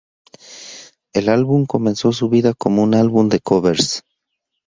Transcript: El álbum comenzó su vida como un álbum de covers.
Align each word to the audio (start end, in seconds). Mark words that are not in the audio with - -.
El 1.13 1.29
álbum 1.29 1.67
comenzó 1.67 2.11
su 2.11 2.27
vida 2.27 2.55
como 2.55 2.81
un 2.81 2.95
álbum 2.95 3.29
de 3.29 3.39
covers. 3.39 4.01